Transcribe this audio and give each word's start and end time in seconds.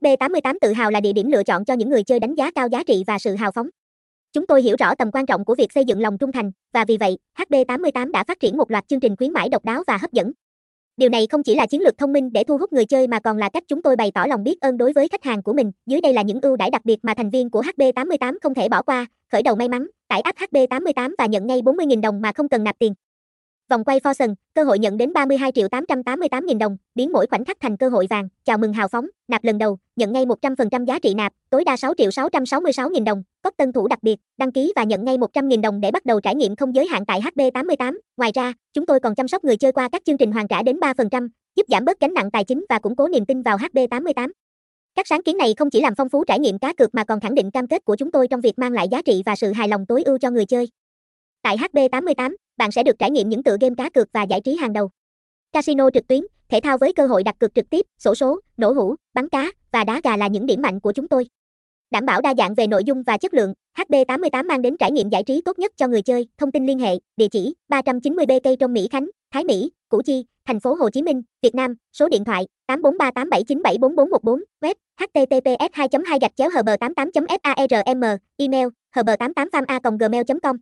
HB88 0.00 0.56
tự 0.60 0.72
hào 0.72 0.90
là 0.90 1.00
địa 1.00 1.12
điểm 1.12 1.30
lựa 1.30 1.42
chọn 1.42 1.64
cho 1.64 1.74
những 1.74 1.90
người 1.90 2.02
chơi 2.02 2.20
đánh 2.20 2.34
giá 2.34 2.50
cao 2.50 2.68
giá 2.68 2.82
trị 2.86 3.04
và 3.06 3.18
sự 3.18 3.34
hào 3.34 3.52
phóng. 3.52 3.68
Chúng 4.32 4.46
tôi 4.46 4.62
hiểu 4.62 4.76
rõ 4.78 4.94
tầm 4.94 5.10
quan 5.12 5.26
trọng 5.26 5.44
của 5.44 5.54
việc 5.54 5.72
xây 5.72 5.84
dựng 5.84 6.00
lòng 6.00 6.18
trung 6.18 6.32
thành, 6.32 6.50
và 6.72 6.84
vì 6.84 6.96
vậy, 6.96 7.18
HB88 7.38 8.10
đã 8.10 8.24
phát 8.24 8.40
triển 8.40 8.56
một 8.56 8.70
loạt 8.70 8.88
chương 8.88 9.00
trình 9.00 9.16
khuyến 9.16 9.32
mãi 9.32 9.48
độc 9.48 9.64
đáo 9.64 9.82
và 9.86 9.96
hấp 9.96 10.12
dẫn. 10.12 10.32
Điều 10.96 11.08
này 11.08 11.26
không 11.26 11.42
chỉ 11.42 11.54
là 11.54 11.66
chiến 11.66 11.82
lược 11.82 11.98
thông 11.98 12.12
minh 12.12 12.32
để 12.32 12.44
thu 12.44 12.58
hút 12.58 12.72
người 12.72 12.84
chơi 12.84 13.06
mà 13.06 13.20
còn 13.20 13.38
là 13.38 13.48
cách 13.48 13.64
chúng 13.68 13.82
tôi 13.82 13.96
bày 13.96 14.10
tỏ 14.10 14.26
lòng 14.26 14.44
biết 14.44 14.60
ơn 14.60 14.76
đối 14.76 14.92
với 14.92 15.08
khách 15.08 15.24
hàng 15.24 15.42
của 15.42 15.52
mình. 15.52 15.72
Dưới 15.86 16.00
đây 16.00 16.12
là 16.12 16.22
những 16.22 16.40
ưu 16.42 16.56
đãi 16.56 16.70
đặc 16.70 16.84
biệt 16.84 16.98
mà 17.02 17.14
thành 17.14 17.30
viên 17.30 17.50
của 17.50 17.62
HB88 17.62 18.38
không 18.42 18.54
thể 18.54 18.68
bỏ 18.68 18.82
qua. 18.82 19.06
Khởi 19.32 19.42
đầu 19.42 19.56
may 19.56 19.68
mắn, 19.68 19.86
tải 20.08 20.20
app 20.20 20.38
HB88 20.38 21.14
và 21.18 21.26
nhận 21.26 21.46
ngay 21.46 21.60
40.000 21.62 22.00
đồng 22.00 22.20
mà 22.20 22.32
không 22.32 22.48
cần 22.48 22.64
nạp 22.64 22.78
tiền. 22.78 22.94
Vòng 23.72 23.84
quay 23.84 24.00
Fortune, 24.00 24.34
cơ 24.54 24.64
hội 24.64 24.78
nhận 24.78 24.96
đến 24.96 25.12
32 25.12 25.52
triệu 25.52 25.68
888 25.68 26.46
nghìn 26.46 26.58
đồng, 26.58 26.76
biến 26.94 27.12
mỗi 27.12 27.26
khoảnh 27.26 27.44
khắc 27.44 27.56
thành 27.60 27.76
cơ 27.76 27.88
hội 27.88 28.06
vàng. 28.10 28.28
Chào 28.44 28.58
mừng 28.58 28.72
hào 28.72 28.88
phóng, 28.88 29.06
nạp 29.28 29.44
lần 29.44 29.58
đầu, 29.58 29.78
nhận 29.96 30.12
ngay 30.12 30.26
100% 30.26 30.84
giá 30.84 30.98
trị 30.98 31.14
nạp, 31.14 31.32
tối 31.50 31.64
đa 31.64 31.76
6 31.76 31.94
triệu 31.98 32.10
666 32.10 32.90
nghìn 32.90 33.04
đồng. 33.04 33.22
Có 33.42 33.50
tân 33.56 33.72
thủ 33.72 33.88
đặc 33.88 33.98
biệt, 34.02 34.16
đăng 34.38 34.52
ký 34.52 34.72
và 34.76 34.84
nhận 34.84 35.04
ngay 35.04 35.18
100 35.18 35.48
nghìn 35.48 35.60
đồng 35.60 35.80
để 35.80 35.90
bắt 35.90 36.04
đầu 36.04 36.20
trải 36.20 36.34
nghiệm 36.34 36.56
không 36.56 36.74
giới 36.74 36.86
hạn 36.86 37.06
tại 37.06 37.20
HB88. 37.20 37.98
Ngoài 38.16 38.30
ra, 38.34 38.52
chúng 38.72 38.86
tôi 38.86 39.00
còn 39.00 39.14
chăm 39.14 39.28
sóc 39.28 39.44
người 39.44 39.56
chơi 39.56 39.72
qua 39.72 39.88
các 39.92 40.02
chương 40.04 40.18
trình 40.18 40.32
hoàn 40.32 40.48
trả 40.48 40.62
đến 40.62 40.80
3%, 40.80 41.28
giúp 41.56 41.66
giảm 41.68 41.84
bớt 41.84 42.00
gánh 42.00 42.14
nặng 42.14 42.30
tài 42.30 42.44
chính 42.44 42.64
và 42.68 42.78
củng 42.78 42.96
cố 42.96 43.08
niềm 43.08 43.26
tin 43.26 43.42
vào 43.42 43.56
HB88. 43.56 44.30
Các 44.94 45.06
sáng 45.06 45.22
kiến 45.22 45.36
này 45.36 45.54
không 45.56 45.70
chỉ 45.70 45.80
làm 45.80 45.94
phong 45.94 46.08
phú 46.08 46.24
trải 46.24 46.38
nghiệm 46.38 46.58
cá 46.58 46.72
cược 46.72 46.94
mà 46.94 47.04
còn 47.04 47.20
khẳng 47.20 47.34
định 47.34 47.50
cam 47.50 47.66
kết 47.66 47.84
của 47.84 47.96
chúng 47.96 48.10
tôi 48.10 48.28
trong 48.28 48.40
việc 48.40 48.58
mang 48.58 48.72
lại 48.72 48.88
giá 48.90 49.02
trị 49.02 49.22
và 49.26 49.36
sự 49.36 49.52
hài 49.52 49.68
lòng 49.68 49.86
tối 49.86 50.02
ưu 50.02 50.18
cho 50.18 50.30
người 50.30 50.46
chơi. 50.46 50.68
Tại 51.42 51.56
HB88, 51.56 52.34
bạn 52.56 52.70
sẽ 52.70 52.82
được 52.82 52.98
trải 52.98 53.10
nghiệm 53.10 53.28
những 53.28 53.42
tựa 53.42 53.56
game 53.60 53.74
cá 53.78 53.90
cược 53.90 54.08
và 54.12 54.22
giải 54.22 54.40
trí 54.40 54.56
hàng 54.56 54.72
đầu. 54.72 54.90
Casino 55.52 55.90
trực 55.90 56.06
tuyến, 56.06 56.20
thể 56.48 56.60
thao 56.60 56.78
với 56.78 56.92
cơ 56.92 57.06
hội 57.06 57.22
đặt 57.22 57.38
cược 57.38 57.54
trực 57.54 57.70
tiếp, 57.70 57.86
sổ 57.98 58.14
số, 58.14 58.40
nổ 58.56 58.72
hũ, 58.72 58.94
bắn 59.14 59.28
cá 59.28 59.52
và 59.72 59.84
đá 59.84 60.00
gà 60.04 60.16
là 60.16 60.26
những 60.26 60.46
điểm 60.46 60.62
mạnh 60.62 60.80
của 60.80 60.92
chúng 60.92 61.08
tôi. 61.08 61.26
Đảm 61.90 62.06
bảo 62.06 62.20
đa 62.20 62.34
dạng 62.38 62.54
về 62.54 62.66
nội 62.66 62.84
dung 62.84 63.02
và 63.02 63.18
chất 63.18 63.34
lượng, 63.34 63.54
HB88 63.78 64.46
mang 64.46 64.62
đến 64.62 64.76
trải 64.76 64.92
nghiệm 64.92 65.08
giải 65.08 65.22
trí 65.22 65.40
tốt 65.40 65.58
nhất 65.58 65.72
cho 65.76 65.88
người 65.88 66.02
chơi. 66.02 66.28
Thông 66.38 66.52
tin 66.52 66.66
liên 66.66 66.78
hệ, 66.78 66.98
địa 67.16 67.28
chỉ 67.28 67.54
390B 67.68 68.40
cây 68.44 68.56
trong 68.56 68.72
Mỹ 68.72 68.88
Khánh, 68.92 69.10
Thái 69.30 69.44
Mỹ, 69.44 69.70
Củ 69.88 70.02
Chi, 70.02 70.24
thành 70.46 70.60
phố 70.60 70.74
Hồ 70.74 70.90
Chí 70.90 71.02
Minh, 71.02 71.22
Việt 71.42 71.54
Nam, 71.54 71.74
số 71.92 72.08
điện 72.08 72.24
thoại 72.24 72.46
8438797414, 72.68 74.42
web 74.60 74.74
https 75.00 75.72
2 75.72 75.88
2 76.06 76.18
gạch 76.18 76.36
chéo 76.36 76.50
hb 76.50 76.68
88 76.80 77.10
farm 77.12 78.18
email 78.36 78.68
hb 78.96 79.10
88 79.18 79.48
farm 79.48 79.98
gmail 79.98 80.22
com 80.42 80.56